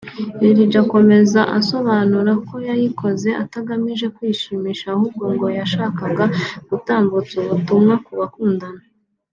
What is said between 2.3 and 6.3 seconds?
ko yayikoze atagamije kwishimisha ahubwo ngo yashakaga